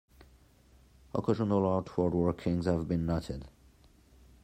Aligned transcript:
Occasional 1.13 1.63
outward 1.71 2.15
workings 2.15 2.65
have 2.65 2.87
been 2.87 3.05
noted. 3.05 3.45